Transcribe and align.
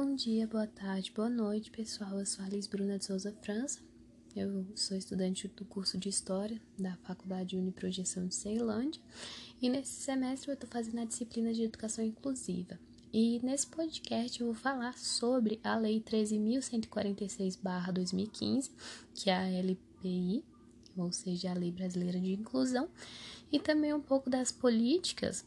Bom 0.00 0.14
dia, 0.14 0.46
boa 0.46 0.68
tarde, 0.68 1.10
boa 1.12 1.28
noite, 1.28 1.72
pessoal. 1.72 2.20
Eu 2.20 2.24
sou 2.24 2.44
a 2.44 2.46
Alice 2.46 2.68
Bruna 2.68 3.00
de 3.00 3.04
Souza 3.04 3.36
França. 3.42 3.80
Eu 4.36 4.64
sou 4.76 4.96
estudante 4.96 5.48
do 5.48 5.64
curso 5.64 5.98
de 5.98 6.08
História 6.08 6.62
da 6.78 6.94
Faculdade 6.98 7.56
Uniprojeção 7.56 8.28
de 8.28 8.36
Ceilândia 8.36 9.02
e 9.60 9.68
nesse 9.68 10.00
semestre 10.00 10.52
eu 10.52 10.54
estou 10.54 10.70
fazendo 10.70 11.00
a 11.00 11.04
disciplina 11.04 11.52
de 11.52 11.64
Educação 11.64 12.04
Inclusiva. 12.04 12.78
E 13.12 13.40
nesse 13.42 13.66
podcast 13.66 14.40
eu 14.40 14.46
vou 14.46 14.54
falar 14.54 14.96
sobre 14.96 15.58
a 15.64 15.76
Lei 15.76 16.00
13.146-2015, 16.00 18.70
que 19.12 19.30
é 19.30 19.34
a 19.34 19.48
LPI, 19.48 20.44
ou 20.96 21.10
seja, 21.10 21.50
a 21.50 21.54
Lei 21.54 21.72
Brasileira 21.72 22.20
de 22.20 22.34
Inclusão, 22.34 22.88
e 23.50 23.58
também 23.58 23.92
um 23.92 24.00
pouco 24.00 24.30
das 24.30 24.52
políticas 24.52 25.44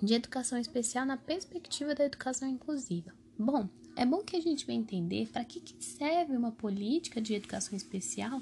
de 0.00 0.14
educação 0.14 0.58
especial 0.58 1.04
na 1.04 1.16
perspectiva 1.16 1.92
da 1.92 2.04
educação 2.04 2.48
inclusiva. 2.48 3.12
Bom, 3.38 3.68
é 3.96 4.06
bom 4.06 4.22
que 4.22 4.36
a 4.36 4.40
gente 4.40 4.66
venha 4.66 4.80
entender 4.80 5.28
para 5.28 5.44
que, 5.44 5.60
que 5.60 5.84
serve 5.84 6.36
uma 6.36 6.52
política 6.52 7.20
de 7.20 7.34
educação 7.34 7.76
especial 7.76 8.40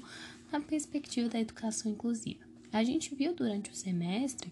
na 0.51 0.59
perspectiva 0.59 1.29
da 1.29 1.39
educação 1.39 1.91
inclusiva. 1.91 2.43
A 2.71 2.83
gente 2.83 3.13
viu 3.15 3.33
durante 3.33 3.71
o 3.71 3.75
semestre 3.75 4.51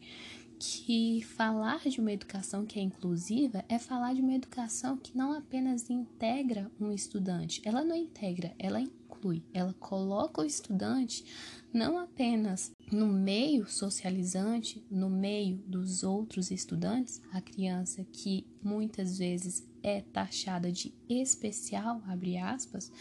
que 0.59 1.23
falar 1.23 1.79
de 1.89 1.99
uma 1.99 2.11
educação 2.11 2.65
que 2.65 2.79
é 2.79 2.83
inclusiva 2.83 3.65
é 3.67 3.79
falar 3.79 4.13
de 4.13 4.21
uma 4.21 4.35
educação 4.35 4.95
que 4.95 5.17
não 5.17 5.33
apenas 5.33 5.89
integra 5.89 6.71
um 6.79 6.91
estudante, 6.91 7.61
ela 7.65 7.83
não 7.83 7.95
integra, 7.95 8.53
ela 8.59 8.79
inclui, 9.21 9.43
ela 9.53 9.73
coloca 9.73 10.41
o 10.41 10.45
estudante 10.45 11.23
não 11.71 11.97
apenas 11.97 12.71
no 12.91 13.07
meio 13.07 13.67
socializante, 13.67 14.83
no 14.89 15.09
meio 15.09 15.57
dos 15.67 16.03
outros 16.03 16.49
estudantes, 16.49 17.21
a 17.31 17.39
criança 17.39 18.03
que 18.11 18.45
muitas 18.63 19.19
vezes 19.19 19.65
é 19.83 20.01
taxada 20.01 20.71
de 20.71 20.93
especial, 21.07 22.01
abre 22.07 22.37
aspas, 22.37 22.91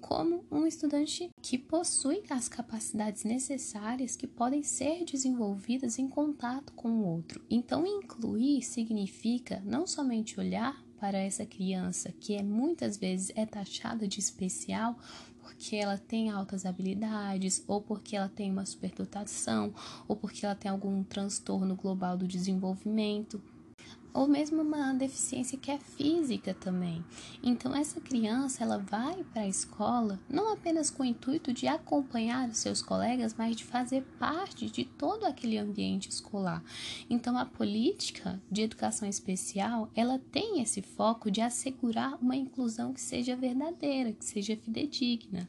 como 0.00 0.44
um 0.50 0.66
estudante 0.66 1.30
que 1.42 1.58
possui 1.58 2.22
as 2.30 2.48
capacidades 2.48 3.22
necessárias 3.22 4.16
que 4.16 4.26
podem 4.26 4.62
ser 4.62 5.04
desenvolvidas 5.04 5.98
em 5.98 6.08
contato 6.08 6.72
com 6.72 6.88
o 6.88 7.06
outro. 7.06 7.44
Então, 7.50 7.86
incluir 7.86 8.62
significa 8.62 9.62
não 9.64 9.86
somente 9.86 10.40
olhar 10.40 10.82
para 10.98 11.18
essa 11.18 11.46
criança 11.46 12.12
que 12.12 12.34
é 12.34 12.42
muitas 12.42 12.96
vezes 12.98 13.32
é 13.34 13.46
taxada 13.46 14.06
de 14.06 14.20
especial 14.20 14.98
porque 15.50 15.74
ela 15.76 15.98
tem 15.98 16.30
altas 16.30 16.64
habilidades, 16.64 17.64
ou 17.66 17.80
porque 17.82 18.16
ela 18.16 18.28
tem 18.28 18.50
uma 18.50 18.64
superdotação, 18.64 19.74
ou 20.06 20.14
porque 20.14 20.46
ela 20.46 20.54
tem 20.54 20.70
algum 20.70 21.02
transtorno 21.02 21.74
global 21.74 22.16
do 22.16 22.26
desenvolvimento 22.26 23.42
ou 24.12 24.26
mesmo 24.26 24.62
uma 24.62 24.92
deficiência 24.92 25.58
que 25.58 25.70
é 25.70 25.78
física 25.78 26.54
também. 26.54 27.04
Então 27.42 27.74
essa 27.74 28.00
criança 28.00 28.62
ela 28.64 28.78
vai 28.78 29.24
para 29.24 29.42
a 29.42 29.48
escola 29.48 30.18
não 30.28 30.52
apenas 30.52 30.90
com 30.90 31.02
o 31.02 31.06
intuito 31.06 31.52
de 31.52 31.66
acompanhar 31.66 32.48
os 32.48 32.58
seus 32.58 32.82
colegas, 32.82 33.34
mas 33.36 33.56
de 33.56 33.64
fazer 33.64 34.02
parte 34.18 34.66
de 34.66 34.84
todo 34.84 35.24
aquele 35.24 35.58
ambiente 35.58 36.08
escolar. 36.08 36.62
Então 37.08 37.36
a 37.36 37.44
política 37.44 38.40
de 38.50 38.62
educação 38.62 39.08
especial, 39.08 39.90
ela 39.94 40.18
tem 40.30 40.60
esse 40.60 40.82
foco 40.82 41.30
de 41.30 41.40
assegurar 41.40 42.18
uma 42.20 42.36
inclusão 42.36 42.92
que 42.92 43.00
seja 43.00 43.36
verdadeira, 43.36 44.12
que 44.12 44.24
seja 44.24 44.56
fidedigna. 44.56 45.48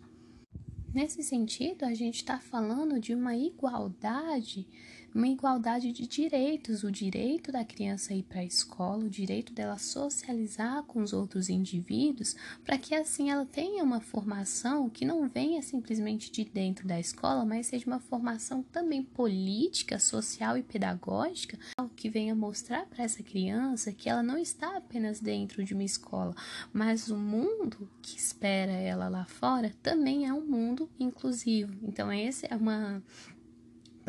Nesse 0.94 1.24
sentido, 1.24 1.86
a 1.86 1.94
gente 1.94 2.18
está 2.18 2.38
falando 2.38 3.00
de 3.00 3.16
uma 3.16 3.34
igualdade 3.34 4.68
uma 5.14 5.28
igualdade 5.28 5.92
de 5.92 6.08
direitos, 6.08 6.84
o 6.84 6.92
direito 6.92 7.52
da 7.52 7.66
criança 7.66 8.14
ir 8.14 8.24
para 8.24 8.40
a 8.40 8.46
escola, 8.46 9.06
o 9.06 9.10
direito 9.10 9.54
dela 9.54 9.78
socializar 9.78 10.84
com 10.84 11.02
os 11.02 11.14
outros 11.14 11.50
indivíduos, 11.50 12.36
para 12.64 12.78
que 12.78 12.96
assim 12.96 13.30
ela 13.30 13.46
tenha 13.46 13.84
uma 13.84 14.00
formação 14.00 14.90
que 14.90 15.06
não 15.06 15.28
venha 15.28 15.62
simplesmente 15.62 16.32
de 16.32 16.46
dentro 16.46 16.88
da 16.88 17.00
escola, 17.00 17.46
mas 17.46 17.68
seja 17.68 17.86
uma 17.86 18.00
formação 18.00 18.64
também 18.64 19.04
política, 19.04 20.00
social 20.00 20.58
e 20.58 20.64
pedagógica, 20.64 21.58
que 21.96 22.10
venha 22.10 22.34
mostrar 22.34 22.86
para 22.88 23.04
essa 23.04 23.22
criança 23.22 23.92
que 23.92 24.10
ela 24.10 24.24
não 24.24 24.38
está 24.38 24.78
apenas 24.78 25.20
dentro 25.20 25.64
de 25.64 25.74
uma 25.74 25.84
escola, 25.84 26.34
mas 26.74 27.10
o 27.10 27.18
mundo 27.18 27.90
que 28.02 28.18
espera 28.18 28.72
ela 28.72 29.08
lá 29.08 29.26
fora 29.26 29.72
também 29.84 30.26
é 30.26 30.34
um 30.34 30.46
mundo 30.46 30.90
inclusivo. 31.00 31.74
Então, 31.84 32.12
essa 32.12 32.48
é 32.48 32.56
uma 32.56 33.04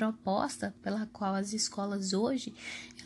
proposta 0.03 0.75
pela 0.83 1.07
qual 1.07 1.33
as 1.35 1.53
escolas 1.53 2.13
hoje 2.13 2.53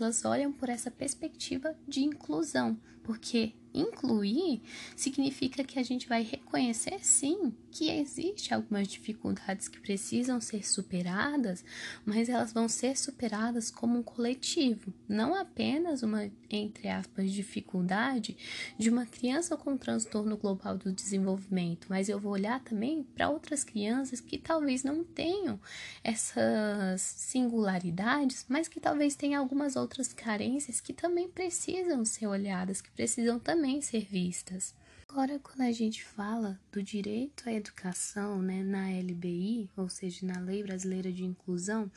elas 0.01 0.25
olham 0.25 0.51
por 0.51 0.71
essa 0.71 0.91
perspectiva 0.91 1.77
de 1.87 2.01
inclusão, 2.01 2.79
porque 3.03 3.55
incluir 3.79 4.63
significa 4.97 5.63
que 5.63 5.79
a 5.79 5.83
gente 5.83 6.09
vai 6.09 6.23
reconhecer 6.23 7.05
sim 7.05 7.55
que 7.71 7.91
existe 7.91 8.55
algumas 8.55 8.89
dificuldades 8.89 9.69
que 9.69 9.79
precisam 9.79 10.41
ser 10.41 10.67
superadas, 10.67 11.65
mas 12.05 12.29
elas 12.29 12.53
vão 12.53 12.69
ser 12.69 12.97
superadas 12.97 13.71
como 13.71 13.99
um 13.99 14.03
coletivo, 14.03 14.93
não 15.09 15.35
apenas 15.35 16.03
uma 16.03 16.31
entre 16.49 16.89
aspas 16.89 17.31
dificuldade 17.33 18.37
de 18.79 18.89
uma 18.89 19.05
criança 19.05 19.57
com 19.57 19.77
transtorno 19.77 20.37
global 20.37 20.79
do 20.79 20.93
desenvolvimento, 20.93 21.87
mas 21.89 22.09
eu 22.09 22.19
vou 22.19 22.33
olhar 22.33 22.61
também 22.61 23.03
para 23.03 23.29
outras 23.29 23.65
crianças 23.65 24.21
que 24.21 24.39
talvez 24.39 24.83
não 24.83 25.05
tenham 25.05 25.61
essas 26.03 27.01
singularidades, 27.01 28.45
mas 28.49 28.69
que 28.69 28.81
talvez 28.81 29.15
tenham 29.17 29.43
algumas 29.43 29.77
outras 29.77 30.13
carências 30.13 30.81
que 30.81 30.93
também 30.93 31.29
precisam 31.29 32.05
ser 32.05 32.27
olhadas, 32.27 32.81
que 32.81 32.91
precisam 32.91 33.39
também 33.67 33.81
ser 33.81 34.05
vistas. 34.05 34.73
Agora, 35.09 35.41
quando 35.41 35.63
a 35.63 35.73
gente 35.73 36.05
fala 36.05 36.59
do 36.71 36.81
direito 36.81 37.49
à 37.49 37.53
educação 37.53 38.41
né, 38.41 38.63
na 38.63 38.91
LBI, 38.91 39.69
ou 39.77 39.89
seja, 39.89 40.25
na 40.25 40.39
Lei 40.39 40.63
Brasileira 40.63 41.13
de 41.13 41.25
Inclusão, 41.25 41.91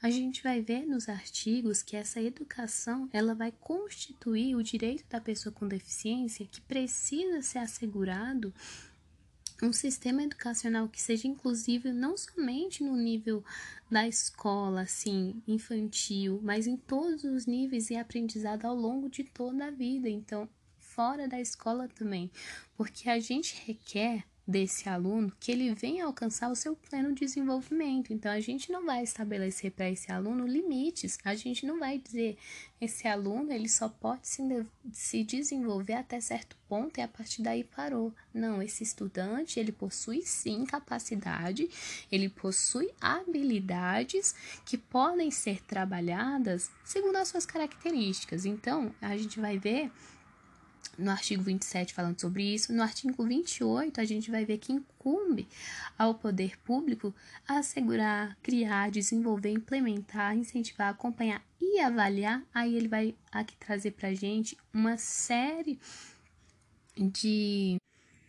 a 0.00 0.10
gente 0.10 0.42
vai 0.42 0.60
ver 0.60 0.84
nos 0.84 1.08
artigos 1.08 1.80
que 1.80 1.96
essa 1.96 2.20
educação 2.20 3.08
ela 3.12 3.36
vai 3.36 3.52
constituir 3.60 4.56
o 4.56 4.64
direito 4.64 5.04
da 5.08 5.20
pessoa 5.20 5.52
com 5.52 5.68
deficiência 5.68 6.46
que 6.50 6.60
precisa 6.60 7.40
ser 7.40 7.58
assegurado 7.58 8.52
um 9.62 9.72
sistema 9.72 10.24
educacional 10.24 10.88
que 10.88 11.00
seja 11.00 11.28
inclusivo 11.28 11.92
não 11.92 12.16
somente 12.16 12.82
no 12.82 12.96
nível 12.96 13.44
da 13.88 14.08
escola, 14.08 14.80
assim, 14.80 15.40
infantil, 15.46 16.40
mas 16.42 16.66
em 16.66 16.76
todos 16.76 17.22
os 17.22 17.46
níveis 17.46 17.90
e 17.90 17.94
aprendizado 17.94 18.64
ao 18.64 18.74
longo 18.74 19.08
de 19.08 19.22
toda 19.22 19.66
a 19.66 19.70
vida. 19.70 20.08
Então, 20.08 20.48
fora 21.02 21.26
da 21.26 21.40
escola 21.40 21.88
também, 21.88 22.30
porque 22.76 23.10
a 23.10 23.18
gente 23.18 23.60
requer 23.66 24.24
desse 24.46 24.88
aluno 24.88 25.32
que 25.40 25.50
ele 25.50 25.74
venha 25.74 26.04
alcançar 26.04 26.48
o 26.48 26.54
seu 26.54 26.76
pleno 26.76 27.12
desenvolvimento. 27.12 28.12
Então 28.12 28.30
a 28.30 28.38
gente 28.38 28.70
não 28.70 28.86
vai 28.86 29.02
estabelecer 29.02 29.72
para 29.72 29.90
esse 29.90 30.12
aluno 30.12 30.46
limites. 30.46 31.18
A 31.24 31.34
gente 31.34 31.66
não 31.66 31.80
vai 31.80 31.98
dizer 31.98 32.36
esse 32.80 33.08
aluno 33.08 33.52
ele 33.52 33.68
só 33.68 33.88
pode 33.88 34.28
se, 34.28 34.42
se 34.92 35.24
desenvolver 35.24 35.94
até 35.94 36.20
certo 36.20 36.56
ponto 36.68 36.98
e 36.98 37.02
a 37.02 37.08
partir 37.08 37.42
daí 37.42 37.64
parou. 37.64 38.12
Não, 38.32 38.62
esse 38.62 38.84
estudante 38.84 39.58
ele 39.58 39.72
possui 39.72 40.22
sim 40.22 40.64
capacidade, 40.64 41.68
ele 42.10 42.28
possui 42.28 42.90
habilidades 43.00 44.34
que 44.64 44.78
podem 44.78 45.32
ser 45.32 45.62
trabalhadas 45.62 46.70
segundo 46.84 47.16
as 47.16 47.26
suas 47.26 47.44
características. 47.44 48.44
Então 48.44 48.94
a 49.00 49.16
gente 49.16 49.40
vai 49.40 49.58
ver 49.58 49.90
no 50.98 51.10
artigo 51.10 51.42
27 51.42 51.94
falando 51.94 52.20
sobre 52.20 52.42
isso. 52.42 52.72
No 52.72 52.82
artigo 52.82 53.24
28, 53.24 54.00
a 54.00 54.04
gente 54.04 54.30
vai 54.30 54.44
ver 54.44 54.58
que 54.58 54.72
incumbe 54.72 55.48
ao 55.98 56.14
poder 56.14 56.58
público 56.58 57.14
assegurar, 57.46 58.36
criar, 58.42 58.90
desenvolver, 58.90 59.50
implementar, 59.50 60.36
incentivar, 60.36 60.90
acompanhar 60.90 61.42
e 61.60 61.80
avaliar. 61.80 62.42
Aí 62.54 62.76
ele 62.76 62.88
vai 62.88 63.14
aqui 63.30 63.56
trazer 63.56 63.92
para 63.92 64.14
gente 64.14 64.56
uma 64.72 64.96
série 64.96 65.78
de 66.96 67.76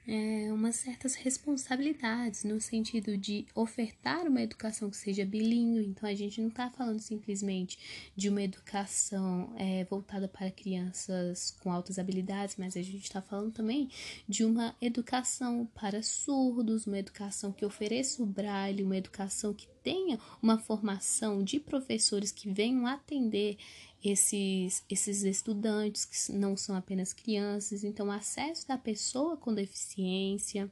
é, 0.07 0.51
umas 0.51 0.75
certas 0.75 1.15
responsabilidades 1.15 2.43
no 2.43 2.59
sentido 2.59 3.17
de 3.17 3.45
ofertar 3.55 4.27
uma 4.27 4.41
educação 4.41 4.89
que 4.89 4.97
seja 4.97 5.25
bilíngue. 5.25 5.87
Então, 5.87 6.07
a 6.07 6.13
gente 6.13 6.41
não 6.41 6.49
está 6.49 6.69
falando 6.69 6.99
simplesmente 6.99 7.77
de 8.15 8.29
uma 8.29 8.41
educação 8.41 9.53
é, 9.57 9.83
voltada 9.85 10.27
para 10.27 10.51
crianças 10.51 11.51
com 11.61 11.71
altas 11.71 11.97
habilidades, 11.97 12.55
mas 12.57 12.75
a 12.75 12.81
gente 12.81 13.03
está 13.03 13.21
falando 13.21 13.53
também 13.53 13.89
de 14.27 14.43
uma 14.43 14.75
educação 14.81 15.65
para 15.73 16.03
surdos, 16.03 16.85
uma 16.85 16.99
educação 16.99 17.51
que 17.51 17.65
ofereça 17.65 18.21
o 18.21 18.25
braille, 18.25 18.83
uma 18.83 18.97
educação 18.97 19.53
que 19.53 19.67
tenha 19.83 20.19
uma 20.41 20.57
formação 20.57 21.43
de 21.43 21.59
professores 21.59 22.31
que 22.31 22.49
venham 22.49 22.87
atender 22.87 23.57
esses, 24.03 24.83
esses 24.89 25.23
estudantes 25.23 26.05
que 26.05 26.31
não 26.31 26.57
são 26.57 26.75
apenas 26.75 27.13
crianças, 27.13 27.83
então 27.83 28.11
acesso 28.11 28.67
da 28.67 28.77
pessoa 28.77 29.37
com 29.37 29.53
deficiência. 29.53 30.71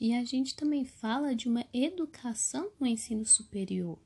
E 0.00 0.14
a 0.14 0.24
gente 0.24 0.54
também 0.54 0.84
fala 0.84 1.34
de 1.34 1.48
uma 1.48 1.64
educação 1.72 2.70
no 2.78 2.86
ensino 2.86 3.24
superior. 3.24 3.98